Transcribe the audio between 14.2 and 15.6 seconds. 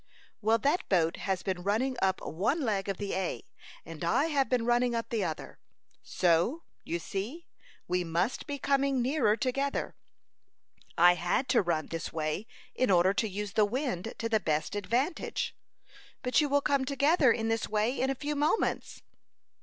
the best advantage."